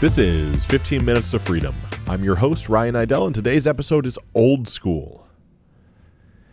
This 0.00 0.16
is 0.16 0.64
15 0.64 1.04
Minutes 1.04 1.30
to 1.32 1.38
Freedom. 1.38 1.74
I'm 2.08 2.22
your 2.22 2.34
host, 2.34 2.70
Ryan 2.70 2.94
Idell, 2.94 3.26
and 3.26 3.34
today's 3.34 3.66
episode 3.66 4.06
is 4.06 4.18
Old 4.34 4.66
School. 4.66 5.28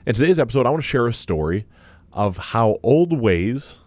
In 0.06 0.14
today's 0.14 0.38
episode, 0.38 0.66
I 0.66 0.70
want 0.70 0.84
to 0.84 0.88
share 0.90 1.08
a 1.08 1.14
story 1.14 1.66
of 2.12 2.36
how 2.36 2.76
old 2.84 3.18
ways 3.18 3.80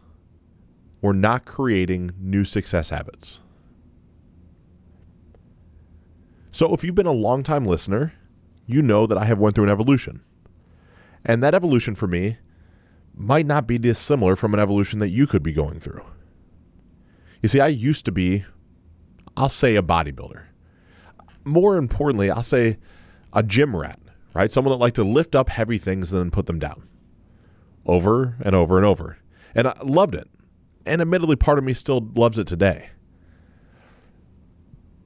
were 1.03 1.13
not 1.13 1.45
creating 1.45 2.13
new 2.19 2.47
success 2.47 2.89
habits. 2.89 3.41
So, 6.53 6.73
if 6.73 6.83
you've 6.83 6.95
been 6.95 7.05
a 7.05 7.13
long-time 7.13 7.67
listener, 7.67 8.15
you 8.65 8.81
know 8.81 9.07
that 9.07 9.19
I 9.19 9.27
have 9.27 9.41
went 9.41 9.57
through 9.57 9.65
an 9.65 9.71
evolution. 9.71 10.23
And 11.23 11.43
that 11.43 11.55
evolution 11.55 11.95
for 11.95 12.07
me 12.07 12.39
might 13.15 13.45
not 13.45 13.67
be 13.67 13.77
dissimilar 13.77 14.37
from 14.37 14.55
an 14.55 14.61
evolution 14.61 15.01
that 15.01 15.11
you 15.11 15.27
could 15.27 15.43
be 15.43 15.53
going 15.53 15.81
through. 15.81 16.07
You 17.43 17.51
see, 17.51 17.61
I 17.61 17.69
used 17.69 18.07
to 18.07 18.13
be, 18.13 18.47
I'll 19.41 19.49
say, 19.49 19.75
a 19.77 19.83
bodybuilder. 19.83 20.43
More 21.45 21.79
importantly, 21.79 22.31
I'll 22.31 22.43
say 22.43 22.77
a 23.33 23.43
gym 23.43 23.75
rat, 23.75 23.99
right? 24.35 24.53
Someone 24.53 24.73
that 24.73 24.85
liked 24.85 24.97
to 24.97 25.05
lift 25.05 25.35
up 25.35 25.49
heavy 25.49 25.79
things 25.79 26.13
and 26.13 26.21
then 26.21 26.31
put 26.31 26.45
them 26.45 26.59
down 26.59 26.87
over 27.87 28.37
and 28.43 28.55
over 28.55 28.77
and 28.77 28.85
over. 28.85 29.17
And 29.55 29.67
I 29.67 29.73
loved 29.83 30.15
it. 30.15 30.29
And 30.85 31.01
admittedly, 31.01 31.37
part 31.37 31.57
of 31.57 31.65
me 31.65 31.73
still 31.73 32.07
loves 32.17 32.39
it 32.39 32.47
today. 32.47 32.91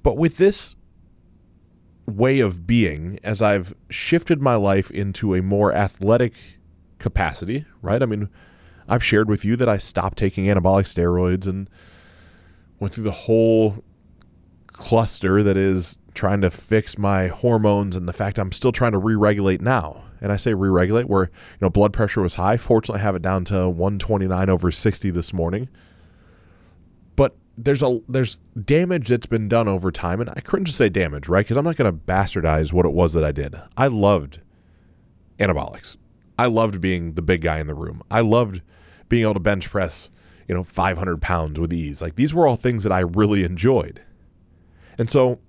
But 0.03 0.17
with 0.17 0.37
this 0.37 0.75
way 2.07 2.41
of 2.41 2.67
being, 2.67 3.21
as 3.23 3.41
I've 3.41 3.73
shifted 3.89 4.43
my 4.43 4.57
life 4.57 4.91
into 4.91 5.37
a 5.37 5.43
more 5.43 5.73
athletic 5.73 6.35
capacity, 6.99 7.67
right? 7.83 8.03
I 8.03 8.07
mean, 8.07 8.29
I've 8.89 9.05
shared 9.05 9.29
with 9.29 9.45
you 9.45 9.55
that 9.57 9.69
I 9.69 9.79
stopped 9.79 10.19
taking 10.19 10.47
anabolic 10.47 10.87
steroids 10.87 11.47
and 11.47 11.71
went 12.81 12.93
through 12.93 13.05
the 13.05 13.13
whole 13.13 13.85
cluster 14.75 15.43
that 15.43 15.57
is 15.57 15.97
trying 16.15 16.41
to 16.43 16.51
fix 16.51 16.99
my 16.99 17.29
hormones 17.29 17.97
and 17.97 18.09
the 18.09 18.13
fact 18.13 18.39
I'm 18.39 18.53
still 18.53 18.73
trying 18.73 18.93
to 18.93 18.99
re-regulate 18.99 19.61
now. 19.61 20.03
And 20.21 20.33
I 20.33 20.37
say 20.37 20.55
re-regulate 20.55 21.09
where, 21.09 21.25
you 21.25 21.59
know, 21.61 21.71
blood 21.71 21.93
pressure 21.93 22.23
was 22.23 22.35
high. 22.35 22.57
Fortunately, 22.57 23.01
I 23.01 23.05
have 23.05 23.17
it 23.17 23.23
down 23.23 23.45
to 23.47 23.69
129 23.69 24.51
over 24.51 24.71
60 24.71 25.11
this 25.11 25.33
morning. 25.33 25.69
But 27.15 27.37
there's 27.57 27.83
a 27.83 28.01
there's 28.09 28.41
damage 28.65 29.09
that's 29.09 29.27
been 29.27 29.49
done 29.49 29.69
over 29.69 29.93
time 29.93 30.21
and 30.21 30.31
I 30.31 30.41
couldn't 30.41 30.65
just 30.65 30.79
say 30.79 30.89
damage, 30.89 31.29
right? 31.29 31.47
Cuz 31.47 31.57
I'm 31.57 31.65
not 31.65 31.77
going 31.77 31.91
to 31.91 31.97
bastardize 31.97 32.73
what 32.73 32.87
it 32.87 32.93
was 32.93 33.13
that 33.13 33.25
I 33.25 33.33
did. 33.33 33.55
I 33.77 33.87
loved 33.87 34.41
anabolics. 35.39 35.97
I 36.39 36.47
loved 36.47 36.81
being 36.81 37.15
the 37.15 37.23
big 37.23 37.43
guy 37.43 37.61
in 37.61 37.67
the 37.69 37.75
room. 37.75 38.03
I 38.11 38.21
loved 38.21 38.61
being 39.09 39.23
able 39.23 39.35
to 39.35 39.41
bench 39.41 39.71
press, 39.71 40.11
you 40.49 40.55
know, 40.55 40.65
500 40.65 41.21
pounds 41.21 41.61
with 41.61 41.73
ease. 41.73 42.03
Like 42.03 42.17
these 42.17 42.35
were 42.35 42.49
all 42.49 42.57
things 42.57 42.83
that 42.83 42.93
I 42.93 43.01
really 43.01 43.45
enjoyed. 43.45 44.01
And 44.99 45.11
so 45.11 45.41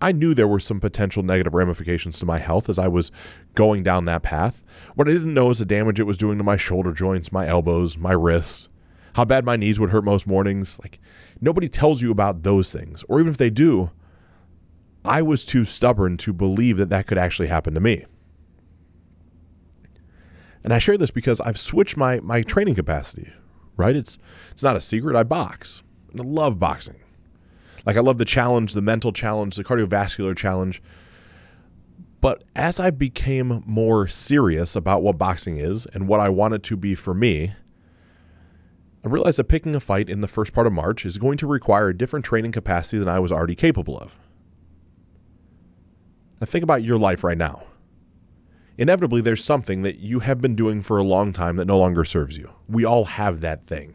I 0.00 0.10
knew 0.12 0.34
there 0.34 0.48
were 0.48 0.60
some 0.60 0.80
potential 0.80 1.22
negative 1.22 1.54
ramifications 1.54 2.18
to 2.18 2.26
my 2.26 2.38
health 2.38 2.68
as 2.68 2.78
I 2.78 2.88
was 2.88 3.12
going 3.54 3.82
down 3.82 4.04
that 4.06 4.22
path. 4.22 4.62
What 4.96 5.08
I 5.08 5.12
didn't 5.12 5.34
know 5.34 5.50
is 5.50 5.60
the 5.60 5.64
damage 5.64 6.00
it 6.00 6.04
was 6.04 6.16
doing 6.16 6.38
to 6.38 6.44
my 6.44 6.56
shoulder 6.56 6.92
joints, 6.92 7.30
my 7.30 7.46
elbows, 7.46 7.96
my 7.96 8.12
wrists, 8.12 8.68
how 9.14 9.24
bad 9.24 9.44
my 9.44 9.56
knees 9.56 9.78
would 9.78 9.90
hurt 9.90 10.04
most 10.04 10.26
mornings. 10.26 10.80
Like 10.82 10.98
nobody 11.40 11.68
tells 11.68 12.02
you 12.02 12.10
about 12.10 12.42
those 12.42 12.72
things. 12.72 13.04
Or 13.08 13.20
even 13.20 13.30
if 13.30 13.38
they 13.38 13.50
do, 13.50 13.90
I 15.04 15.22
was 15.22 15.44
too 15.44 15.64
stubborn 15.64 16.16
to 16.18 16.32
believe 16.32 16.78
that 16.78 16.90
that 16.90 17.06
could 17.06 17.18
actually 17.18 17.48
happen 17.48 17.74
to 17.74 17.80
me. 17.80 18.04
And 20.64 20.72
I 20.72 20.78
share 20.78 20.96
this 20.96 21.10
because 21.10 21.40
I've 21.40 21.58
switched 21.58 21.96
my 21.96 22.20
my 22.20 22.42
training 22.42 22.74
capacity, 22.74 23.32
right? 23.76 23.96
It's 23.96 24.18
it's 24.50 24.62
not 24.62 24.76
a 24.76 24.80
secret. 24.80 25.16
I 25.16 25.24
box. 25.24 25.82
I 26.16 26.22
love 26.22 26.58
boxing. 26.58 26.96
Like 27.84 27.96
I 27.96 28.00
love 28.00 28.18
the 28.18 28.24
challenge, 28.24 28.74
the 28.74 28.82
mental 28.82 29.12
challenge, 29.12 29.56
the 29.56 29.64
cardiovascular 29.64 30.36
challenge. 30.36 30.82
But 32.20 32.44
as 32.54 32.78
I 32.78 32.90
became 32.90 33.64
more 33.66 34.06
serious 34.06 34.76
about 34.76 35.02
what 35.02 35.18
boxing 35.18 35.56
is 35.56 35.86
and 35.86 36.06
what 36.06 36.20
I 36.20 36.28
want 36.28 36.54
it 36.54 36.62
to 36.64 36.76
be 36.76 36.94
for 36.94 37.14
me, 37.14 37.52
I 39.04 39.08
realized 39.08 39.38
that 39.38 39.48
picking 39.48 39.74
a 39.74 39.80
fight 39.80 40.08
in 40.08 40.20
the 40.20 40.28
first 40.28 40.52
part 40.52 40.68
of 40.68 40.72
March 40.72 41.04
is 41.04 41.18
going 41.18 41.36
to 41.38 41.48
require 41.48 41.88
a 41.88 41.96
different 41.96 42.24
training 42.24 42.52
capacity 42.52 42.98
than 42.98 43.08
I 43.08 43.18
was 43.18 43.32
already 43.32 43.56
capable 43.56 43.98
of. 43.98 44.16
Now 46.40 46.46
think 46.46 46.62
about 46.62 46.84
your 46.84 46.98
life 46.98 47.24
right 47.24 47.38
now 47.38 47.64
inevitably 48.78 49.20
there's 49.20 49.44
something 49.44 49.82
that 49.82 49.98
you 49.98 50.20
have 50.20 50.40
been 50.40 50.54
doing 50.54 50.82
for 50.82 50.98
a 50.98 51.04
long 51.04 51.32
time 51.32 51.56
that 51.56 51.66
no 51.66 51.78
longer 51.78 52.04
serves 52.04 52.36
you. 52.36 52.52
We 52.68 52.84
all 52.84 53.04
have 53.04 53.40
that 53.40 53.66
thing. 53.66 53.94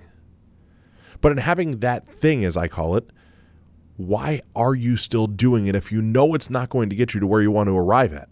But 1.21 1.31
in 1.31 1.39
having 1.39 1.79
that 1.79 2.07
thing, 2.07 2.45
as 2.45 2.55
I 2.55 2.67
call 2.67 2.95
it, 2.95 3.11
why 3.97 4.41
are 4.55 4.75
you 4.75 4.95
still 4.95 5.27
doing 5.27 5.67
it 5.67 5.75
if 5.75 5.91
you 5.91 6.01
know 6.01 6.33
it's 6.33 6.49
not 6.49 6.69
going 6.69 6.89
to 6.89 6.95
get 6.95 7.13
you 7.13 7.19
to 7.19 7.27
where 7.27 7.41
you 7.41 7.51
want 7.51 7.67
to 7.67 7.75
arrive 7.75 8.13
at? 8.13 8.29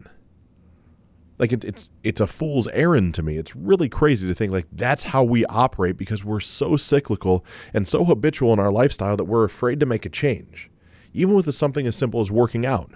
Like 1.38 1.52
it, 1.52 1.66
it's 1.66 1.90
it's 2.04 2.22
a 2.22 2.28
fool's 2.28 2.68
errand 2.70 3.14
to 3.16 3.24
me. 3.24 3.38
It's 3.38 3.56
really 3.56 3.90
crazy 3.90 4.28
to 4.28 4.34
think 4.34 4.54
like 4.54 4.68
that's 4.72 5.04
how 5.04 5.24
we 5.24 5.44
operate 5.48 5.98
because 5.98 6.24
we're 6.24 6.40
so 6.40 6.78
cyclical 6.78 7.46
and 7.74 7.88
so 7.88 8.06
habitual 8.06 8.54
in 8.54 8.60
our 8.60 8.72
lifestyle 8.72 9.18
that 9.18 9.26
we're 9.26 9.44
afraid 9.44 9.80
to 9.82 9.86
make 9.86 10.06
a 10.06 10.10
change, 10.10 10.70
even 11.14 11.36
with 11.36 11.54
something 11.54 11.86
as 11.86 11.96
simple 11.96 12.22
as 12.22 12.32
working 12.32 12.66
out. 12.66 12.94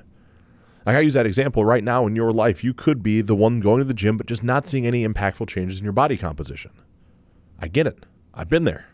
Like 0.85 0.96
I 0.96 1.02
use 1.02 1.16
that 1.16 1.25
example 1.25 1.66
right 1.66 1.84
now 1.84 2.08
in 2.08 2.16
your 2.16 2.31
life, 2.31 2.63
you 2.63 2.74
could 2.74 3.03
be 3.03 3.22
the 3.22 3.35
one 3.35 3.59
going 3.59 3.79
to 3.79 3.84
the 3.84 3.94
gym, 3.94 4.16
but 4.16 4.28
just 4.28 4.44
not 4.44 4.68
seeing 4.68 4.88
any 4.88 5.06
impactful 5.06 5.50
changes 5.50 5.79
in 5.79 5.84
your 5.84 5.94
body 5.94 6.16
composition. 6.16 6.72
I 7.59 7.68
get 7.68 7.88
it. 7.88 8.06
I've 8.34 8.47
been 8.47 8.63
there. 8.63 8.88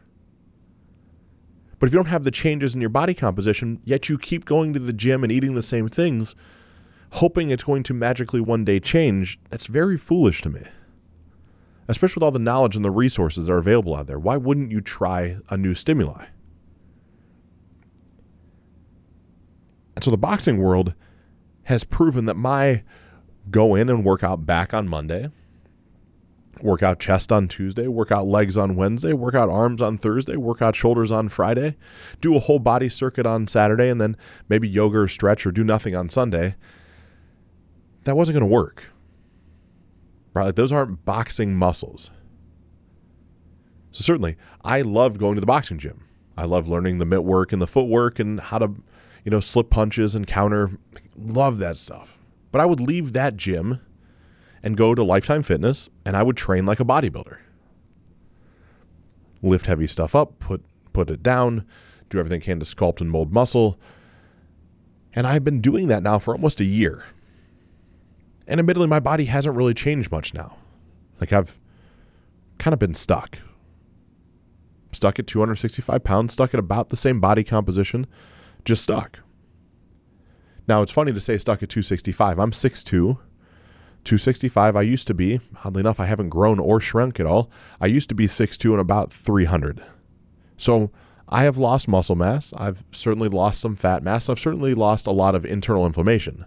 But 1.80 1.88
if 1.88 1.94
you 1.94 2.00
don't 2.00 2.08
have 2.08 2.24
the 2.24 2.32
changes 2.32 2.74
in 2.74 2.82
your 2.82 2.90
body 2.90 3.14
composition, 3.14 3.82
yet 3.84 4.08
you 4.10 4.18
keep 4.18 4.46
going 4.46 4.74
to 4.74 4.80
the 4.80 4.94
gym 4.94 5.24
and 5.24 5.32
eating 5.32 5.56
the 5.56 5.64
same 5.64 5.90
things, 5.90 6.36
hoping 7.14 7.52
it's 7.52 7.64
going 7.64 7.84
to 7.84 7.94
magically 7.94 8.42
one 8.42 8.64
day 8.64 8.80
change, 8.80 9.40
that's 9.50 9.68
very 9.68 9.98
foolish 9.98 10.42
to 10.44 10.50
me. 10.50 10.62
Especially 11.88 12.20
with 12.20 12.24
all 12.24 12.32
the 12.32 12.40
knowledge 12.40 12.76
and 12.76 12.84
the 12.84 12.92
resources 12.92 13.46
that 13.46 13.54
are 13.54 13.58
available 13.58 13.96
out 13.96 14.08
there. 14.08 14.18
Why 14.18 14.38
wouldn't 14.38 14.72
you 14.72 14.82
try 14.82 15.38
a 15.50 15.58
new 15.58 15.76
stimuli? 15.76 16.26
And 19.96 20.04
so 20.04 20.12
the 20.12 20.18
boxing 20.18 20.58
world 20.58 20.96
has 21.64 21.84
proven 21.84 22.26
that 22.26 22.36
my 22.36 22.84
go 23.50 23.76
in 23.76 23.90
and 23.90 24.04
work 24.04 24.24
out 24.24 24.46
back 24.46 24.74
on 24.74 24.88
Monday, 24.88 25.30
work 26.62 26.84
out 26.84 27.00
chest 27.00 27.32
on 27.32 27.48
Tuesday, 27.48 27.88
work 27.88 28.12
out 28.12 28.28
legs 28.28 28.58
on 28.58 28.76
Wednesday, 28.76 29.14
work 29.14 29.36
out 29.36 29.50
arms 29.50 29.82
on 29.82 29.98
Thursday, 29.98 30.36
work 30.36 30.62
out 30.62 30.76
shoulders 30.76 31.12
on 31.12 31.30
Friday, 31.30 31.76
do 32.22 32.36
a 32.36 32.40
whole 32.40 32.60
body 32.60 32.90
circuit 32.90 33.26
on 33.26 33.48
Saturday, 33.48 33.90
and 33.90 34.00
then 34.00 34.18
maybe 34.50 34.68
yoga 34.68 35.00
or 35.00 35.08
stretch 35.08 35.46
or 35.46 35.52
do 35.52 35.64
nothing 35.64 35.96
on 35.96 36.10
Sunday. 36.10 36.56
That 38.04 38.16
wasn't 38.16 38.40
going 38.40 38.50
to 38.50 38.54
work. 38.54 38.86
Right? 40.34 40.46
Like 40.46 40.56
those 40.56 40.72
aren't 40.72 41.06
boxing 41.06 41.56
muscles. 41.56 42.12
So 43.92 44.02
certainly, 44.04 44.36
I 44.64 44.82
loved 44.82 45.18
going 45.18 45.36
to 45.36 45.42
the 45.42 45.48
boxing 45.48 45.80
gym. 45.80 46.06
I 46.38 46.44
love 46.44 46.68
learning 46.68 46.98
the 46.98 47.06
mitt 47.06 47.24
work 47.24 47.54
and 47.54 47.62
the 47.62 47.68
footwork 47.68 48.20
and 48.20 48.40
how 48.42 48.58
to 48.58 48.76
you 49.26 49.32
know, 49.32 49.40
slip 49.40 49.70
punches 49.70 50.16
and 50.16 50.26
counter. 50.26 50.70
Love 51.18 51.58
that 51.58 51.76
stuff. 51.76 52.20
But 52.52 52.62
I 52.62 52.66
would 52.66 52.80
leave 52.80 53.12
that 53.14 53.36
gym 53.36 53.82
and 54.66 54.76
go 54.76 54.94
to 54.94 55.04
Lifetime 55.04 55.44
Fitness 55.44 55.90
and 56.06 56.18
I 56.18 56.24
would 56.24 56.36
train 56.36 56.66
like 56.66 56.82
a 56.82 56.86
bodybuilder. 56.86 57.38
Lift 59.42 59.68
heavy 59.68 59.88
stuff 59.88 60.16
up, 60.16 60.40
put 60.40 60.66
put 60.92 61.10
it 61.10 61.24
down, 61.24 61.66
do 62.10 62.20
everything 62.20 62.42
I 62.42 62.46
can 62.46 62.60
to 62.60 62.66
sculpt 62.66 63.00
and 63.00 63.10
mold 63.10 63.32
muscle. 63.32 63.80
And 65.14 65.26
I've 65.26 65.44
been 65.44 65.62
doing 65.62 65.88
that 65.88 66.04
now 66.04 66.20
for 66.20 66.34
almost 66.34 66.60
a 66.60 66.66
year. 66.66 67.06
And 68.48 68.60
admittedly, 68.60 68.88
my 68.88 69.00
body 69.00 69.26
hasn't 69.26 69.56
really 69.56 69.74
changed 69.74 70.12
much 70.12 70.34
now. 70.34 70.58
Like 71.22 71.32
I've 71.32 71.60
kind 72.58 72.74
of 72.74 72.80
been 72.80 72.96
stuck. 72.96 73.40
Stuck 74.92 75.20
at 75.20 75.28
265 75.28 76.04
pounds, 76.04 76.34
stuck 76.34 76.54
at 76.54 76.60
about 76.60 76.90
the 76.90 76.98
same 76.98 77.22
body 77.22 77.44
composition 77.44 78.08
just 78.66 78.84
stuck. 78.84 79.20
Now, 80.68 80.82
it's 80.82 80.92
funny 80.92 81.14
to 81.14 81.22
say 81.22 81.38
stuck 81.38 81.62
at 81.62 81.70
265. 81.70 82.40
I'm 82.40 82.52
6'2, 82.52 83.18
265. 84.06 84.76
I 84.76 84.82
used 84.82 85.08
to 85.08 85.14
be, 85.14 85.40
oddly 85.64 85.82
enough, 85.82 86.00
I 86.00 86.06
haven't 86.06 86.30
grown 86.30 86.60
or 86.60 86.80
shrunk 86.80 87.20
at 87.20 87.26
all. 87.26 87.52
I 87.82 87.88
used 87.88 88.10
to 88.10 88.16
be 88.16 88.28
6'2 88.28 88.72
and 88.72 88.80
about 88.80 89.12
300. 89.12 89.84
So 90.58 90.92
I 91.28 91.44
have 91.44 91.58
lost 91.58 91.88
muscle 91.88 92.16
mass. 92.16 92.54
I've 92.58 92.84
certainly 92.92 93.30
lost 93.30 93.60
some 93.60 93.76
fat 93.76 94.04
mass. 94.04 94.30
I've 94.30 94.40
certainly 94.40 94.74
lost 94.74 95.08
a 95.08 95.12
lot 95.12 95.36
of 95.36 95.46
internal 95.46 95.86
inflammation. 95.86 96.46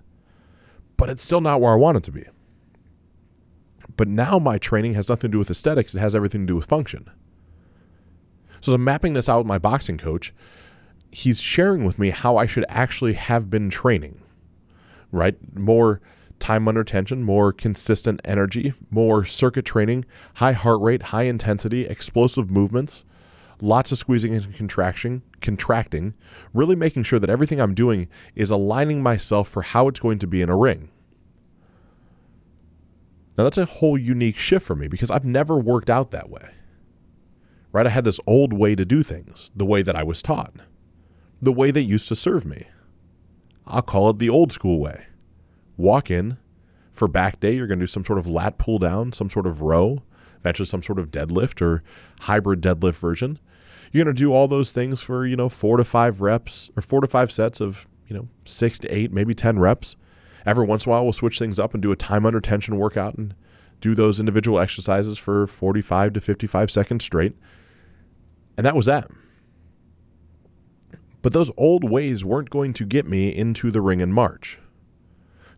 But 0.97 1.11
it's 1.11 1.25
still 1.25 1.41
not 1.41 1.61
where 1.61 1.73
I 1.73 1.77
want 1.77 1.99
it 1.99 2.05
to 2.05 2.13
be. 2.13 2.25
But 3.97 4.09
now 4.09 4.39
my 4.39 4.59
training 4.59 4.95
has 4.95 5.09
nothing 5.09 5.31
to 5.31 5.35
do 5.35 5.39
with 5.39 5.51
aesthetics, 5.51 5.95
it 5.95 5.99
has 5.99 6.15
everything 6.15 6.43
to 6.43 6.47
do 6.47 6.57
with 6.57 6.67
function. 6.67 7.11
So 8.61 8.73
I'm 8.73 8.85
mapping 8.85 9.13
this 9.13 9.29
out 9.29 9.39
with 9.39 9.47
my 9.47 9.59
boxing 9.59 9.99
coach 9.99 10.33
he's 11.11 11.41
sharing 11.41 11.85
with 11.85 11.99
me 11.99 12.11
how 12.11 12.37
I 12.37 12.47
should 12.47 12.65
actually 12.69 13.15
have 13.15 13.49
been 13.51 13.71
training, 13.71 14.21
right? 15.13 15.37
More 15.57 16.01
time 16.39 16.69
under 16.69 16.85
tension, 16.85 17.23
more 17.23 17.53
consistent 17.53 18.21
energy, 18.25 18.73
more 18.91 19.25
circuit 19.25 19.65
training, 19.65 20.05
high 20.35 20.53
heart 20.53 20.81
rate, 20.81 21.03
high 21.05 21.25
intensity, 21.25 21.87
explosive 21.87 22.51
movements, 22.51 23.05
lots 23.61 23.93
of 23.93 23.99
squeezing 23.99 24.35
and 24.35 24.55
contraction, 24.55 25.23
contracting, 25.41 26.15
really 26.55 26.77
making 26.77 27.03
sure 27.03 27.19
that 27.19 27.31
everything 27.31 27.61
I'm 27.61 27.75
doing 27.75 28.09
is 28.35 28.51
aligning 28.51 29.03
myself 29.03 29.49
for 29.49 29.63
how 29.63 29.89
it's 29.89 30.01
going 30.01 30.19
to 30.21 30.27
be 30.27 30.43
in 30.43 30.49
a 30.49 30.57
ring. 30.57 30.91
Now 33.37 33.45
that's 33.45 33.59
a 33.59 33.67
whole 33.67 33.97
unique 33.97 34.37
shift 34.37 34.67
for 34.67 34.75
me 34.75 34.89
because 34.89 35.11
I've 35.11 35.25
never 35.25 35.59
worked 35.59 35.91
out 35.91 36.11
that 36.11 36.31
way. 36.31 36.51
Right? 37.71 37.87
I 37.87 37.91
had 37.91 38.05
this 38.05 38.21
old 38.27 38.53
way 38.53 38.75
to 38.75 38.85
do 38.85 39.03
things, 39.03 39.51
the 39.55 39.67
way 39.67 39.83
that 39.83 39.95
I 39.95 40.03
was 40.03 40.23
taught, 40.23 40.55
the 41.41 41.53
way 41.53 41.71
that 41.71 41.83
used 41.83 42.09
to 42.09 42.17
serve 42.17 42.47
me. 42.47 42.67
I'll 43.67 43.83
call 43.83 44.11
it 44.11 44.19
the 44.19 44.31
old 44.31 44.53
school 44.53 44.81
way. 44.81 45.08
Walk 45.79 46.11
in 46.11 46.37
for 46.93 47.09
back 47.09 47.41
day, 47.41 47.55
you're 47.55 47.67
going 47.67 47.79
to 47.79 47.85
do 47.85 47.89
some 47.89 48.05
sort 48.05 48.19
of 48.19 48.27
lat 48.27 48.59
pull 48.59 48.79
down, 48.79 49.15
some 49.15 49.31
sort 49.31 49.47
of 49.47 49.63
row, 49.63 50.03
eventually 50.41 50.67
some 50.67 50.83
sort 50.83 50.99
of 50.99 51.11
deadlift 51.11 51.63
or 51.63 51.83
hybrid 52.21 52.61
deadlift 52.61 52.97
version. 52.97 53.39
You're 53.91 54.05
going 54.05 54.15
to 54.15 54.21
do 54.21 54.35
all 54.35 54.49
those 54.49 54.73
things 54.73 55.01
for, 55.01 55.25
you 55.25 55.37
know, 55.37 55.49
4 55.49 55.79
to 55.79 55.85
5 55.85 56.21
reps 56.21 56.71
or 56.77 56.83
4 56.83 57.01
to 57.01 57.07
5 57.07 57.33
sets 57.33 57.63
of, 57.63 57.89
you 58.07 58.15
know, 58.15 58.29
6 58.45 58.79
to 58.81 58.89
8, 58.95 59.11
maybe 59.11 59.33
10 59.33 59.59
reps 59.59 59.97
Every 60.49 60.65
once 60.65 60.87
in 60.87 60.91
a 60.91 60.93
while, 60.93 61.05
we'll 61.05 61.13
switch 61.13 61.39
things 61.39 61.59
up 61.59 61.75
and 61.75 61.83
do 61.83 61.93
a 61.93 61.97
time 61.97 62.25
under 62.25 62.41
tension 62.41 62.79
workout 62.79 63.17
and 63.17 63.35
do 63.83 63.95
those 63.95 64.19
individual 64.19 64.59
exercises 64.59 65.19
for 65.19 65.47
45 65.47 66.15
to 66.15 66.21
55 66.23 66.71
seconds 66.71 67.05
straight. 67.05 67.37
And 68.57 68.65
that 68.65 68.75
was 68.75 68.87
that. 68.87 69.11
But 71.21 71.35
those 71.35 71.51
old 71.59 71.85
ways 71.85 72.25
weren't 72.25 72.49
going 72.49 72.73
to 72.73 72.87
get 72.87 73.07
me 73.07 73.29
into 73.29 73.71
the 73.71 73.83
ring 73.83 74.01
in 74.01 74.11
March. 74.11 74.59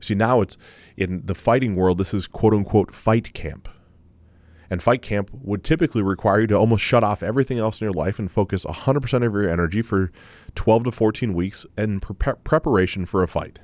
See, 0.00 0.14
now 0.14 0.40
it's 0.40 0.56
in 0.96 1.26
the 1.26 1.34
fighting 1.34 1.76
world, 1.76 1.98
this 1.98 2.14
is 2.14 2.26
quote 2.26 2.54
unquote 2.54 2.92
fight 2.92 3.32
camp. 3.32 3.68
And 4.70 4.80
fight 4.80 5.02
camp 5.02 5.30
would 5.32 5.64
typically 5.64 6.02
require 6.02 6.42
you 6.42 6.46
to 6.48 6.54
almost 6.54 6.84
shut 6.84 7.02
off 7.02 7.24
everything 7.24 7.58
else 7.58 7.80
in 7.80 7.86
your 7.86 7.92
life 7.92 8.20
and 8.20 8.30
focus 8.30 8.64
100% 8.64 9.26
of 9.26 9.32
your 9.32 9.48
energy 9.48 9.82
for 9.82 10.12
12 10.54 10.84
to 10.84 10.90
14 10.92 11.34
weeks 11.34 11.66
in 11.76 11.98
pre- 11.98 12.34
preparation 12.44 13.04
for 13.04 13.24
a 13.24 13.28
fight. 13.28 13.58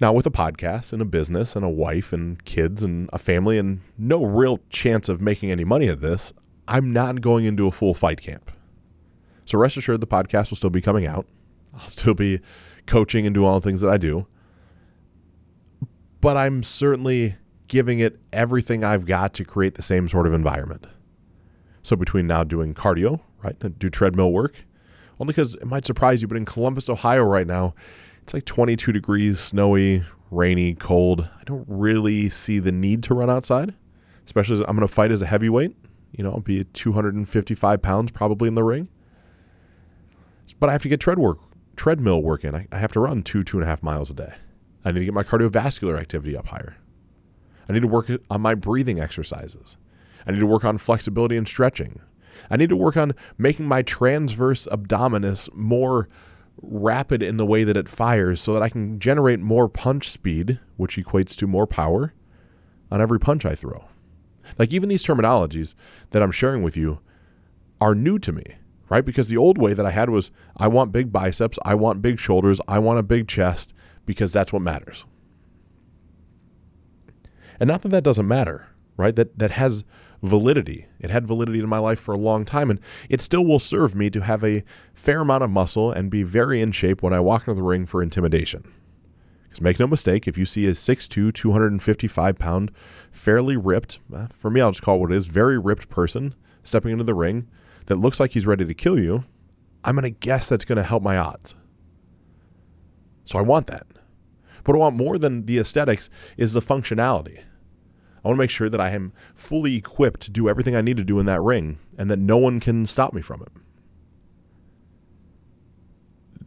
Now, 0.00 0.12
with 0.12 0.26
a 0.26 0.32
podcast 0.32 0.92
and 0.92 1.00
a 1.00 1.04
business 1.04 1.54
and 1.54 1.64
a 1.64 1.68
wife 1.68 2.12
and 2.12 2.44
kids 2.44 2.82
and 2.82 3.08
a 3.12 3.18
family 3.20 3.56
and 3.56 3.82
no 3.96 4.24
real 4.24 4.58
chance 4.68 5.08
of 5.08 5.20
making 5.20 5.52
any 5.52 5.62
money 5.62 5.86
at 5.86 6.00
this, 6.00 6.32
I'm 6.66 6.92
not 6.92 7.20
going 7.20 7.44
into 7.44 7.68
a 7.68 7.72
full 7.72 7.94
fight 7.94 8.20
camp. 8.20 8.50
So 9.44 9.58
rest 9.58 9.76
assured, 9.76 10.00
the 10.00 10.08
podcast 10.08 10.50
will 10.50 10.56
still 10.56 10.70
be 10.70 10.80
coming 10.80 11.06
out. 11.06 11.26
I'll 11.74 11.88
still 11.88 12.14
be 12.14 12.40
coaching 12.86 13.26
and 13.26 13.34
do 13.34 13.44
all 13.44 13.58
the 13.58 13.66
things 13.66 13.80
that 13.80 13.90
I 13.90 13.96
do. 13.96 14.26
But 16.20 16.36
I'm 16.36 16.62
certainly 16.62 17.36
giving 17.68 18.00
it 18.00 18.20
everything 18.32 18.84
I've 18.84 19.06
got 19.06 19.34
to 19.34 19.44
create 19.44 19.74
the 19.74 19.82
same 19.82 20.08
sort 20.08 20.26
of 20.26 20.34
environment. 20.34 20.86
So 21.82 21.96
between 21.96 22.26
now 22.26 22.44
doing 22.44 22.74
cardio, 22.74 23.20
right, 23.42 23.56
and 23.60 23.78
do 23.78 23.88
treadmill 23.88 24.30
work, 24.32 24.64
only 25.18 25.32
because 25.32 25.54
it 25.54 25.66
might 25.66 25.84
surprise 25.84 26.22
you, 26.22 26.28
but 26.28 26.36
in 26.36 26.44
Columbus, 26.44 26.88
Ohio 26.88 27.24
right 27.24 27.46
now, 27.46 27.74
it's 28.22 28.34
like 28.34 28.44
22 28.44 28.92
degrees, 28.92 29.40
snowy, 29.40 30.04
rainy, 30.30 30.74
cold. 30.74 31.28
I 31.40 31.44
don't 31.44 31.64
really 31.66 32.28
see 32.28 32.58
the 32.58 32.72
need 32.72 33.02
to 33.04 33.14
run 33.14 33.30
outside, 33.30 33.74
especially 34.24 34.54
as 34.54 34.60
I'm 34.60 34.76
going 34.76 34.80
to 34.80 34.88
fight 34.88 35.10
as 35.10 35.22
a 35.22 35.26
heavyweight. 35.26 35.76
You 36.12 36.24
know, 36.24 36.32
I'll 36.32 36.40
be 36.40 36.64
255 36.64 37.82
pounds 37.82 38.10
probably 38.10 38.48
in 38.48 38.54
the 38.54 38.64
ring. 38.64 38.88
But 40.60 40.68
I 40.68 40.72
have 40.72 40.82
to 40.82 40.88
get 40.88 41.00
tread 41.00 41.18
work, 41.18 41.38
treadmill 41.82 42.22
work 42.22 42.44
in. 42.44 42.54
I, 42.54 42.68
I 42.70 42.78
have 42.78 42.92
to 42.92 43.00
run 43.00 43.24
two, 43.24 43.42
two 43.42 43.56
and 43.56 43.64
a 43.64 43.66
half 43.66 43.82
miles 43.82 44.08
a 44.08 44.14
day. 44.14 44.32
I 44.84 44.92
need 44.92 45.00
to 45.00 45.04
get 45.04 45.14
my 45.14 45.24
cardiovascular 45.24 45.98
activity 45.98 46.36
up 46.36 46.46
higher. 46.46 46.76
I 47.68 47.72
need 47.72 47.82
to 47.82 47.88
work 47.88 48.08
on 48.30 48.40
my 48.40 48.54
breathing 48.54 49.00
exercises. 49.00 49.76
I 50.24 50.30
need 50.30 50.38
to 50.38 50.46
work 50.46 50.64
on 50.64 50.78
flexibility 50.78 51.36
and 51.36 51.48
stretching. 51.48 52.00
I 52.48 52.56
need 52.56 52.68
to 52.68 52.76
work 52.76 52.96
on 52.96 53.14
making 53.36 53.66
my 53.66 53.82
transverse 53.82 54.68
abdominis 54.68 55.52
more 55.54 56.08
rapid 56.62 57.20
in 57.20 57.36
the 57.36 57.46
way 57.46 57.64
that 57.64 57.76
it 57.76 57.88
fires 57.88 58.40
so 58.40 58.52
that 58.52 58.62
I 58.62 58.68
can 58.68 59.00
generate 59.00 59.40
more 59.40 59.68
punch 59.68 60.08
speed, 60.08 60.60
which 60.76 60.96
equates 60.96 61.36
to 61.38 61.48
more 61.48 61.66
power 61.66 62.14
on 62.92 63.00
every 63.00 63.18
punch 63.18 63.44
I 63.44 63.56
throw. 63.56 63.86
Like 64.56 64.72
even 64.72 64.88
these 64.88 65.04
terminologies 65.04 65.74
that 66.10 66.22
I'm 66.22 66.30
sharing 66.30 66.62
with 66.62 66.76
you 66.76 67.00
are 67.80 67.96
new 67.96 68.20
to 68.20 68.30
me, 68.30 68.44
right? 68.92 69.06
Because 69.06 69.28
the 69.28 69.38
old 69.38 69.56
way 69.56 69.72
that 69.72 69.86
I 69.86 69.90
had 69.90 70.10
was 70.10 70.30
I 70.54 70.68
want 70.68 70.92
big 70.92 71.10
biceps, 71.10 71.58
I 71.64 71.74
want 71.74 72.02
big 72.02 72.18
shoulders, 72.18 72.60
I 72.68 72.78
want 72.78 72.98
a 72.98 73.02
big 73.02 73.26
chest 73.26 73.72
because 74.04 74.34
that's 74.34 74.52
what 74.52 74.60
matters. 74.60 75.06
And 77.58 77.68
not 77.68 77.80
that 77.82 77.88
that 77.88 78.04
doesn't 78.04 78.28
matter, 78.28 78.66
right? 78.98 79.16
That 79.16 79.38
that 79.38 79.52
has 79.52 79.84
validity. 80.22 80.88
It 81.00 81.08
had 81.08 81.26
validity 81.26 81.60
in 81.60 81.70
my 81.70 81.78
life 81.78 82.00
for 82.00 82.12
a 82.12 82.18
long 82.18 82.44
time, 82.44 82.68
and 82.68 82.80
it 83.08 83.22
still 83.22 83.46
will 83.46 83.58
serve 83.58 83.94
me 83.94 84.10
to 84.10 84.20
have 84.20 84.44
a 84.44 84.62
fair 84.92 85.20
amount 85.20 85.42
of 85.42 85.48
muscle 85.48 85.90
and 85.90 86.10
be 86.10 86.22
very 86.22 86.60
in 86.60 86.70
shape 86.70 87.02
when 87.02 87.14
I 87.14 87.20
walk 87.20 87.48
into 87.48 87.54
the 87.54 87.62
ring 87.62 87.86
for 87.86 88.02
intimidation. 88.02 88.70
Because 89.44 89.62
make 89.62 89.80
no 89.80 89.86
mistake, 89.86 90.28
if 90.28 90.36
you 90.36 90.44
see 90.44 90.66
a 90.66 90.72
6'2, 90.72 91.32
255 91.32 92.38
pound, 92.38 92.70
fairly 93.10 93.56
ripped, 93.56 94.00
uh, 94.14 94.26
for 94.26 94.50
me, 94.50 94.60
I'll 94.60 94.72
just 94.72 94.82
call 94.82 94.96
it 94.96 95.00
what 95.00 95.12
it 95.12 95.16
is, 95.16 95.28
very 95.28 95.58
ripped 95.58 95.88
person 95.88 96.34
stepping 96.62 96.92
into 96.92 97.04
the 97.04 97.14
ring 97.14 97.48
that 97.92 97.98
looks 97.98 98.18
like 98.18 98.30
he's 98.30 98.46
ready 98.46 98.64
to 98.64 98.72
kill 98.72 98.98
you, 98.98 99.22
I'm 99.84 99.94
going 99.94 100.10
to 100.10 100.18
guess 100.18 100.48
that's 100.48 100.64
going 100.64 100.76
to 100.76 100.82
help 100.82 101.02
my 101.02 101.18
odds. 101.18 101.54
So 103.26 103.38
I 103.38 103.42
want 103.42 103.66
that. 103.66 103.86
But 104.64 104.74
I 104.74 104.78
want 104.78 104.96
more 104.96 105.18
than 105.18 105.44
the 105.44 105.58
aesthetics 105.58 106.08
is 106.38 106.54
the 106.54 106.60
functionality. 106.60 107.40
I 108.24 108.28
want 108.28 108.36
to 108.36 108.42
make 108.42 108.48
sure 108.48 108.70
that 108.70 108.80
I 108.80 108.90
am 108.90 109.12
fully 109.34 109.76
equipped 109.76 110.20
to 110.20 110.30
do 110.30 110.48
everything 110.48 110.74
I 110.74 110.80
need 110.80 110.96
to 110.96 111.04
do 111.04 111.20
in 111.20 111.26
that 111.26 111.42
ring 111.42 111.80
and 111.98 112.10
that 112.10 112.18
no 112.18 112.38
one 112.38 112.60
can 112.60 112.86
stop 112.86 113.12
me 113.12 113.20
from 113.20 113.42
it. 113.42 113.50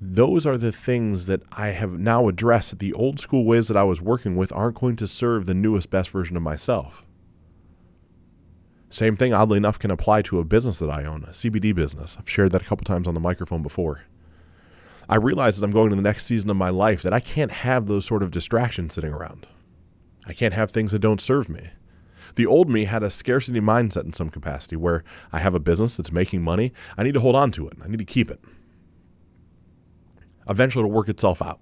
Those 0.01 0.47
are 0.47 0.57
the 0.57 0.71
things 0.71 1.27
that 1.27 1.43
I 1.55 1.67
have 1.67 1.99
now 1.99 2.27
addressed 2.27 2.71
that 2.71 2.79
the 2.79 2.93
old 2.93 3.19
school 3.19 3.45
ways 3.45 3.67
that 3.67 3.77
I 3.77 3.83
was 3.83 4.01
working 4.01 4.35
with 4.35 4.51
aren't 4.51 4.79
going 4.79 4.95
to 4.95 5.07
serve 5.07 5.45
the 5.45 5.53
newest, 5.53 5.91
best 5.91 6.09
version 6.09 6.35
of 6.35 6.41
myself. 6.41 7.04
Same 8.95 9.17
thing, 9.17 9.33
oddly 9.33 9.57
enough, 9.57 9.77
can 9.77 9.91
apply 9.91 10.21
to 10.21 10.39
a 10.39 10.45
business 10.45 10.79
that 10.79 10.89
I 10.89 11.03
own, 11.03 11.25
a 11.25 11.31
CBD 11.31 11.75
business. 11.75 12.15
I've 12.17 12.29
shared 12.29 12.53
that 12.53 12.61
a 12.61 12.65
couple 12.65 12.85
times 12.85 13.09
on 13.09 13.13
the 13.13 13.19
microphone 13.19 13.61
before. 13.61 14.03
I 15.09 15.17
realize 15.17 15.57
as 15.57 15.63
I'm 15.63 15.71
going 15.71 15.89
to 15.89 15.97
the 15.97 16.01
next 16.01 16.25
season 16.25 16.49
of 16.49 16.55
my 16.55 16.69
life 16.69 17.01
that 17.01 17.11
I 17.13 17.19
can't 17.19 17.51
have 17.51 17.87
those 17.87 18.05
sort 18.05 18.23
of 18.23 18.31
distractions 18.31 18.93
sitting 18.93 19.11
around. 19.11 19.47
I 20.25 20.31
can't 20.31 20.53
have 20.53 20.71
things 20.71 20.93
that 20.93 20.99
don't 20.99 21.19
serve 21.19 21.49
me. 21.49 21.71
The 22.35 22.45
old 22.45 22.69
me 22.69 22.85
had 22.85 23.03
a 23.03 23.09
scarcity 23.09 23.59
mindset 23.59 24.05
in 24.05 24.13
some 24.13 24.29
capacity 24.29 24.77
where 24.77 25.03
I 25.33 25.39
have 25.39 25.53
a 25.53 25.59
business 25.59 25.97
that's 25.97 26.13
making 26.13 26.41
money. 26.41 26.71
I 26.97 27.03
need 27.03 27.15
to 27.15 27.19
hold 27.19 27.35
on 27.35 27.51
to 27.51 27.67
it. 27.67 27.73
I 27.83 27.89
need 27.89 27.99
to 27.99 28.05
keep 28.05 28.31
it. 28.31 28.39
Eventually, 30.47 30.85
it'll 30.85 30.95
work 30.95 31.09
itself 31.09 31.41
out. 31.41 31.59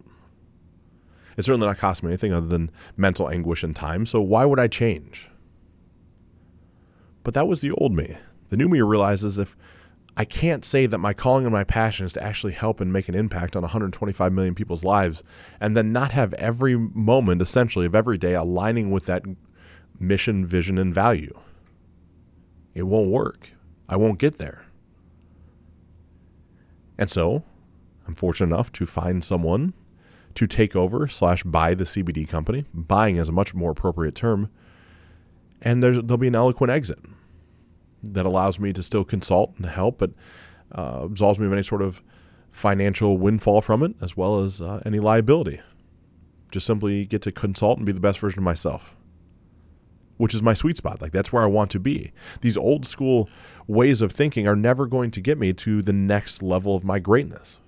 It's 1.35 1.47
certainly 1.47 1.65
not 1.65 1.79
costing 1.79 2.09
me 2.09 2.13
anything 2.13 2.31
other 2.31 2.45
than 2.45 2.69
mental 2.95 3.27
anguish 3.27 3.63
and 3.63 3.75
time, 3.75 4.05
so 4.05 4.21
why 4.21 4.45
would 4.45 4.59
I 4.59 4.67
change? 4.67 5.31
But 7.23 7.33
that 7.33 7.47
was 7.47 7.61
the 7.61 7.71
old 7.71 7.93
me. 7.93 8.15
The 8.49 8.57
new 8.57 8.69
me 8.69 8.81
realizes 8.81 9.39
if 9.39 9.55
I 10.15 10.25
can't 10.25 10.63
say 10.63 10.85
that 10.85 10.99
my 10.99 11.13
calling 11.13 11.45
and 11.45 11.53
my 11.53 11.63
passion 11.63 12.05
is 12.05 12.13
to 12.13 12.23
actually 12.23 12.53
help 12.53 12.79
and 12.79 12.93
make 12.93 13.09
an 13.09 13.15
impact 13.15 13.55
on 13.55 13.63
125 13.63 14.31
million 14.31 14.53
people's 14.53 14.83
lives 14.83 15.23
and 15.59 15.75
then 15.75 15.91
not 15.91 16.11
have 16.11 16.33
every 16.35 16.75
moment 16.75 17.41
essentially 17.41 17.87
of 17.87 17.95
every 17.95 18.17
day 18.17 18.35
aligning 18.35 18.91
with 18.91 19.07
that 19.07 19.23
mission, 19.99 20.45
vision, 20.45 20.77
and 20.77 20.93
value. 20.93 21.33
It 22.75 22.83
won't 22.83 23.09
work. 23.09 23.51
I 23.89 23.95
won't 23.95 24.19
get 24.19 24.37
there. 24.37 24.65
And 26.97 27.09
so 27.09 27.43
I'm 28.07 28.15
fortunate 28.15 28.53
enough 28.53 28.71
to 28.73 28.85
find 28.85 29.23
someone 29.23 29.73
to 30.35 30.47
take 30.47 30.75
over 30.75 31.07
slash 31.07 31.43
buy 31.43 31.73
the 31.73 31.83
CBD 31.83 32.27
company. 32.27 32.65
Buying 32.73 33.17
is 33.17 33.29
a 33.29 33.33
much 33.33 33.53
more 33.53 33.71
appropriate 33.71 34.15
term. 34.15 34.49
And 35.63 35.81
there'll 35.81 36.17
be 36.17 36.27
an 36.27 36.35
eloquent 36.35 36.71
exit 36.71 36.99
that 38.03 38.25
allows 38.25 38.59
me 38.59 38.73
to 38.73 38.83
still 38.83 39.05
consult 39.05 39.53
and 39.57 39.65
help, 39.65 39.97
but 39.97 40.11
uh, 40.73 41.05
absolves 41.05 41.39
me 41.39 41.45
of 41.45 41.53
any 41.53 41.63
sort 41.63 41.81
of 41.81 42.03
financial 42.51 43.17
windfall 43.17 43.61
from 43.61 43.81
it, 43.81 43.95
as 44.01 44.17
well 44.17 44.41
as 44.41 44.61
uh, 44.61 44.81
any 44.85 44.99
liability. 44.99 45.61
Just 46.51 46.65
simply 46.65 47.05
get 47.05 47.21
to 47.23 47.31
consult 47.31 47.77
and 47.77 47.85
be 47.85 47.91
the 47.91 47.99
best 47.99 48.19
version 48.19 48.39
of 48.39 48.43
myself, 48.43 48.95
which 50.17 50.35
is 50.35 50.43
my 50.43 50.53
sweet 50.53 50.77
spot. 50.77 51.01
Like 51.01 51.13
that's 51.13 51.31
where 51.31 51.43
I 51.43 51.47
want 51.47 51.71
to 51.71 51.79
be. 51.79 52.11
These 52.41 52.57
old 52.57 52.85
school 52.85 53.29
ways 53.65 54.01
of 54.01 54.11
thinking 54.11 54.47
are 54.47 54.55
never 54.55 54.85
going 54.85 55.11
to 55.11 55.21
get 55.21 55.39
me 55.39 55.53
to 55.53 55.81
the 55.81 55.93
next 55.93 56.43
level 56.43 56.75
of 56.75 56.83
my 56.83 56.99
greatness. 56.99 57.59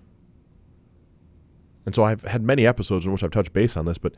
And 1.85 1.95
so 1.95 2.03
I've 2.03 2.23
had 2.23 2.43
many 2.43 2.65
episodes 2.65 3.05
in 3.05 3.11
which 3.11 3.23
I've 3.23 3.31
touched 3.31 3.53
base 3.53 3.77
on 3.77 3.85
this, 3.85 3.97
but 3.97 4.15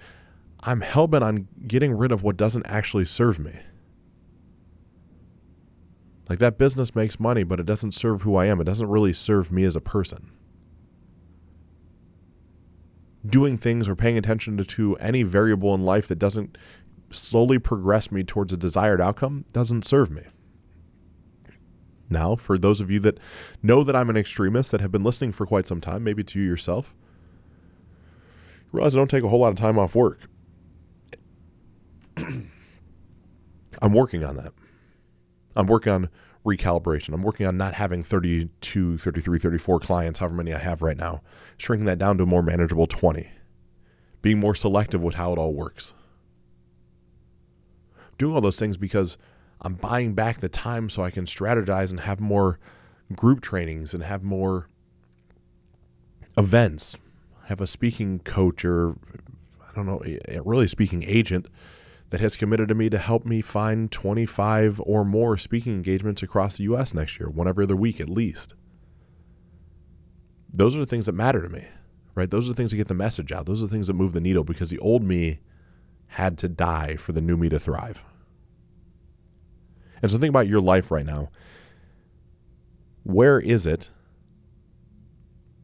I'm 0.62 0.82
hellbent 0.82 1.22
on 1.24 1.48
getting 1.68 1.94
rid 1.94 2.12
of 2.12 2.24
what 2.24 2.38
doesn't 2.38 2.68
actually 2.68 3.06
serve 3.06 3.40
me. 3.40 3.54
Like 6.30 6.40
that 6.40 6.58
business 6.58 6.96
makes 6.96 7.20
money, 7.20 7.44
but 7.44 7.60
it 7.60 7.66
doesn't 7.66 7.94
serve 7.94 8.24
who 8.24 8.36
I 8.36 8.48
am. 8.48 8.62
It 8.62 8.66
doesn't 8.66 8.90
really 8.90 9.14
serve 9.14 9.52
me 9.52 9.64
as 9.64 9.76
a 9.76 9.82
person. 9.82 10.32
Doing 13.26 13.58
things 13.58 13.88
or 13.90 13.96
paying 13.96 14.18
attention 14.18 14.58
to, 14.58 14.66
to 14.66 14.96
any 14.98 15.24
variable 15.24 15.76
in 15.76 15.84
life 15.84 16.08
that 16.08 16.20
doesn't 16.20 16.58
slowly 17.12 17.60
progress 17.60 18.12
me 18.12 18.24
towards 18.24 18.54
a 18.54 18.58
desired 18.58 19.02
outcome 19.02 19.46
doesn't 19.54 19.86
serve 19.86 20.12
me. 20.12 20.24
now. 22.10 22.36
For 22.36 22.58
those 22.58 22.82
of 22.82 22.92
you 22.92 23.00
that 23.02 23.20
know 23.64 23.84
that 23.84 23.96
I'm 23.96 24.10
an 24.10 24.18
extremist 24.18 24.72
that 24.72 24.82
have 24.82 24.92
been 24.92 25.04
listening 25.04 25.32
for 25.32 25.46
quite 25.46 25.68
some 25.68 25.82
time, 25.82 26.04
maybe 26.04 26.24
to 26.26 26.40
you 26.40 26.46
yourself, 26.46 26.96
realize 28.72 28.96
I 28.96 29.00
don't 29.00 29.10
take 29.10 29.24
a 29.24 29.30
whole 29.30 29.40
lot 29.40 29.50
of 29.50 29.56
time 29.56 29.80
off 29.80 29.96
work. 29.96 30.22
I'm 33.82 33.94
working 33.94 34.24
on 34.24 34.38
that. 34.38 34.54
I'm 35.56 35.68
working 35.68 35.94
on 35.94 36.10
recalibration. 36.46 37.14
I'm 37.14 37.24
working 37.24 37.46
on 37.46 37.58
not 37.58 37.74
having 37.74 38.04
32, 38.04 38.98
33, 38.98 39.40
34 39.40 39.80
clients, 39.80 40.20
however 40.20 40.36
many 40.36 40.54
I 40.54 40.60
have 40.60 40.82
right 40.82 40.98
now, 40.98 41.22
shrinking 41.58 41.86
that 41.86 41.98
down 41.98 42.18
to 42.18 42.24
a 42.24 42.28
more 42.28 42.44
manageable 42.44 42.88
20, 42.88 43.30
being 44.22 44.40
more 44.40 44.56
selective 44.56 45.02
with 45.02 45.16
how 45.16 45.34
it 45.34 45.40
all 45.40 45.54
works. 45.54 45.94
Doing 48.18 48.34
all 48.34 48.42
those 48.42 48.60
things 48.60 48.78
because 48.78 49.18
I'm 49.62 49.76
buying 49.76 50.14
back 50.14 50.40
the 50.40 50.50
time 50.50 50.90
so 50.90 51.04
I 51.04 51.12
can 51.12 51.26
strategize 51.26 51.92
and 51.92 52.00
have 52.00 52.20
more 52.20 52.60
group 53.16 53.42
trainings 53.42 53.94
and 53.94 54.04
have 54.04 54.24
more 54.24 54.70
events. 56.38 56.98
Have 57.46 57.62
a 57.62 57.68
speaking 57.68 58.20
coach 58.20 58.66
or 58.66 58.96
I 59.62 59.76
don't 59.76 59.86
know, 59.86 60.02
really 60.44 60.68
speaking 60.68 61.04
agent 61.06 61.48
that 62.10 62.22
has 62.22 62.38
committed 62.38 62.70
to 62.70 62.76
me 62.76 62.90
to 62.90 62.98
help 62.98 63.26
me 63.26 63.42
find 63.42 63.92
25 63.92 64.80
or 64.86 65.04
more 65.04 65.38
speaking 65.38 65.74
engagements 65.74 66.24
across 66.24 66.58
the 66.58 66.64
US 66.66 66.94
next 66.94 67.20
year, 67.20 67.30
one 67.30 67.48
every 67.48 67.64
other 67.64 67.76
week 67.76 68.00
at 68.00 68.10
least. 68.10 68.56
Those 70.54 70.76
are 70.76 70.80
the 70.80 70.86
things 70.86 71.08
that 71.08 71.14
matter 71.14 71.42
to 71.42 71.50
me, 71.50 71.66
right? 72.16 72.30
Those 72.30 72.48
are 72.48 72.54
the 72.54 72.56
things 72.56 72.72
that 72.72 72.78
get 72.78 72.88
the 72.88 72.94
message 72.94 73.32
out. 73.32 73.46
Those 73.46 73.62
are 73.62 73.68
the 73.68 73.74
things 73.74 73.88
that 73.88 73.94
move 73.94 74.14
the 74.14 74.22
needle 74.22 74.44
because 74.44 74.70
the 74.70 74.80
old 74.80 75.04
me 75.04 75.40
had 76.08 76.38
to 76.40 76.48
die 76.48 76.96
for 76.96 77.12
the 77.12 77.22
new 77.22 77.36
me 77.36 77.50
to 77.50 77.60
thrive. 77.60 78.06
And 80.02 80.10
so 80.10 80.18
think 80.18 80.30
about 80.30 80.48
your 80.48 80.62
life 80.62 80.92
right 80.92 81.06
now. 81.06 81.30
Where 83.04 83.40
is 83.40 83.66
it 83.66 83.90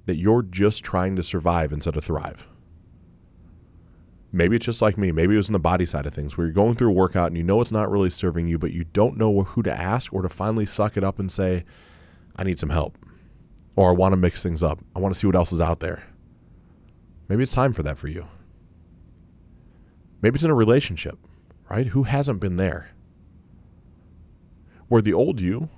that 0.06 0.16
you're 0.16 0.44
just 0.44 0.84
trying 0.84 1.16
to 1.16 1.24
survive 1.24 1.72
instead 1.72 1.96
of 1.96 2.04
thrive? 2.04 2.48
Maybe 4.36 4.56
it's 4.56 4.66
just 4.66 4.82
like 4.82 4.98
me. 4.98 5.12
Maybe 5.12 5.36
it 5.36 5.38
was 5.38 5.48
in 5.48 5.54
the 5.54 5.60
body 5.60 5.86
side 5.86 6.08
of 6.08 6.14
things 6.14 6.36
where 6.36 6.48
you're 6.48 6.54
going 6.54 6.76
through 6.76 6.90
a 6.90 6.94
workout 6.94 7.28
and 7.28 7.38
you 7.38 7.44
know 7.44 7.62
it's 7.62 7.72
not 7.72 7.92
really 7.92 8.10
serving 8.10 8.48
you, 8.48 8.58
but 8.58 8.72
you 8.72 8.84
don't 8.84 9.16
know 9.16 9.44
who 9.44 9.62
to 9.62 9.72
ask 9.72 10.12
or 10.12 10.24
to 10.24 10.30
finally 10.30 10.66
suck 10.66 10.98
it 10.98 11.04
up 11.04 11.20
and 11.20 11.32
say, 11.32 11.64
I 12.36 12.44
need 12.44 12.58
some 12.58 12.72
help. 12.72 12.98
Or 13.76 13.90
I 13.90 13.94
want 13.94 14.14
to 14.14 14.18
mix 14.18 14.42
things 14.42 14.64
up. 14.64 14.80
I 14.96 15.00
want 15.00 15.14
to 15.14 15.20
see 15.20 15.28
what 15.28 15.36
else 15.36 15.54
is 15.54 15.62
out 15.62 15.82
there. 15.82 16.04
Maybe 17.30 17.44
it's 17.44 17.54
time 17.54 17.74
for 17.74 17.84
that 17.84 18.00
for 18.00 18.08
you. 18.08 18.28
Maybe 20.24 20.34
it's 20.34 20.44
in 20.44 20.50
a 20.50 20.56
relationship, 20.56 21.20
right? 21.70 21.86
Who 21.86 22.02
hasn't 22.04 22.40
been 22.40 22.56
there? 22.56 22.90
Where 24.88 25.02
the 25.04 25.14
old 25.14 25.42
you, 25.42 25.70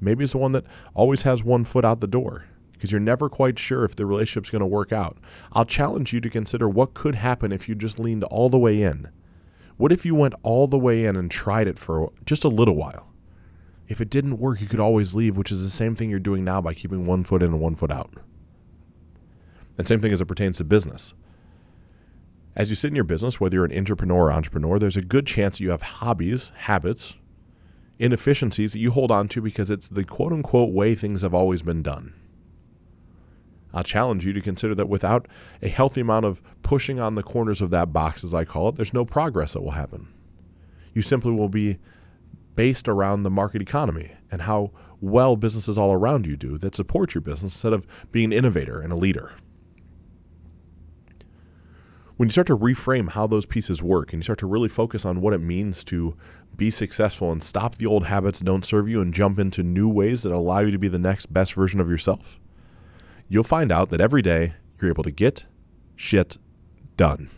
maybe 0.00 0.22
it's 0.22 0.32
the 0.32 0.38
one 0.38 0.52
that 0.52 0.64
always 0.94 1.22
has 1.22 1.42
one 1.42 1.64
foot 1.64 1.84
out 1.84 2.00
the 2.00 2.06
door 2.06 2.44
because 2.76 2.92
you're 2.92 3.00
never 3.00 3.28
quite 3.28 3.58
sure 3.58 3.84
if 3.84 3.96
the 3.96 4.06
relationship's 4.06 4.50
going 4.50 4.60
to 4.60 4.66
work 4.66 4.92
out. 4.92 5.16
I'll 5.52 5.64
challenge 5.64 6.12
you 6.12 6.20
to 6.20 6.30
consider 6.30 6.68
what 6.68 6.94
could 6.94 7.14
happen 7.14 7.52
if 7.52 7.68
you 7.68 7.74
just 7.74 7.98
leaned 7.98 8.24
all 8.24 8.48
the 8.48 8.58
way 8.58 8.82
in. 8.82 9.10
What 9.78 9.92
if 9.92 10.04
you 10.04 10.14
went 10.14 10.34
all 10.42 10.66
the 10.66 10.78
way 10.78 11.04
in 11.04 11.16
and 11.16 11.30
tried 11.30 11.68
it 11.68 11.78
for 11.78 12.12
just 12.24 12.44
a 12.44 12.48
little 12.48 12.76
while? 12.76 13.12
If 13.88 14.00
it 14.00 14.10
didn't 14.10 14.38
work, 14.38 14.60
you 14.60 14.66
could 14.66 14.80
always 14.80 15.14
leave, 15.14 15.36
which 15.36 15.52
is 15.52 15.62
the 15.62 15.70
same 15.70 15.94
thing 15.94 16.10
you're 16.10 16.18
doing 16.18 16.44
now 16.44 16.60
by 16.60 16.74
keeping 16.74 17.06
one 17.06 17.24
foot 17.24 17.42
in 17.42 17.52
and 17.52 17.60
one 17.60 17.76
foot 17.76 17.92
out. 17.92 18.12
And 19.78 19.86
same 19.86 20.00
thing 20.00 20.12
as 20.12 20.20
it 20.20 20.26
pertains 20.26 20.58
to 20.58 20.64
business. 20.64 21.14
As 22.56 22.70
you 22.70 22.76
sit 22.76 22.88
in 22.88 22.94
your 22.94 23.04
business, 23.04 23.38
whether 23.38 23.56
you're 23.56 23.66
an 23.66 23.76
entrepreneur 23.76 24.30
or 24.30 24.30
intrapreneur, 24.30 24.80
there's 24.80 24.96
a 24.96 25.02
good 25.02 25.26
chance 25.26 25.60
you 25.60 25.70
have 25.70 25.82
hobbies, 25.82 26.52
habits, 26.56 27.18
inefficiencies 27.98 28.72
that 28.72 28.78
you 28.78 28.90
hold 28.90 29.10
on 29.10 29.28
to 29.28 29.42
because 29.42 29.70
it's 29.70 29.88
the 29.88 30.04
quote 30.04 30.32
unquote 30.32 30.72
way 30.72 30.94
things 30.94 31.22
have 31.22 31.34
always 31.34 31.62
been 31.62 31.82
done. 31.82 32.14
I'll 33.76 33.84
challenge 33.84 34.24
you 34.24 34.32
to 34.32 34.40
consider 34.40 34.74
that 34.74 34.88
without 34.88 35.28
a 35.60 35.68
healthy 35.68 36.00
amount 36.00 36.24
of 36.24 36.42
pushing 36.62 36.98
on 36.98 37.14
the 37.14 37.22
corners 37.22 37.60
of 37.60 37.68
that 37.70 37.92
box, 37.92 38.24
as 38.24 38.32
I 38.32 38.46
call 38.46 38.70
it, 38.70 38.76
there's 38.76 38.94
no 38.94 39.04
progress 39.04 39.52
that 39.52 39.60
will 39.60 39.72
happen. 39.72 40.08
You 40.94 41.02
simply 41.02 41.32
will 41.32 41.50
be 41.50 41.76
based 42.54 42.88
around 42.88 43.22
the 43.22 43.30
market 43.30 43.60
economy 43.60 44.12
and 44.30 44.40
how 44.40 44.72
well 45.02 45.36
businesses 45.36 45.76
all 45.76 45.92
around 45.92 46.24
you 46.24 46.38
do 46.38 46.56
that 46.56 46.74
support 46.74 47.14
your 47.14 47.20
business 47.20 47.52
instead 47.52 47.74
of 47.74 47.86
being 48.12 48.32
an 48.32 48.38
innovator 48.38 48.80
and 48.80 48.94
a 48.94 48.96
leader. 48.96 49.32
When 52.16 52.28
you 52.28 52.32
start 52.32 52.46
to 52.46 52.56
reframe 52.56 53.10
how 53.10 53.26
those 53.26 53.44
pieces 53.44 53.82
work 53.82 54.14
and 54.14 54.20
you 54.20 54.22
start 54.22 54.38
to 54.38 54.46
really 54.46 54.70
focus 54.70 55.04
on 55.04 55.20
what 55.20 55.34
it 55.34 55.42
means 55.42 55.84
to 55.84 56.16
be 56.56 56.70
successful 56.70 57.30
and 57.30 57.42
stop 57.42 57.74
the 57.74 57.84
old 57.84 58.06
habits 58.06 58.38
that 58.38 58.46
don't 58.46 58.64
serve 58.64 58.88
you 58.88 59.02
and 59.02 59.12
jump 59.12 59.38
into 59.38 59.62
new 59.62 59.86
ways 59.86 60.22
that 60.22 60.32
allow 60.32 60.60
you 60.60 60.70
to 60.70 60.78
be 60.78 60.88
the 60.88 60.98
next 60.98 61.30
best 61.30 61.52
version 61.52 61.78
of 61.78 61.90
yourself, 61.90 62.40
you'll 63.28 63.44
find 63.44 63.72
out 63.72 63.90
that 63.90 64.00
every 64.00 64.22
day 64.22 64.54
you're 64.80 64.90
able 64.90 65.04
to 65.04 65.10
get 65.10 65.46
shit 65.96 66.38
done. 66.96 67.28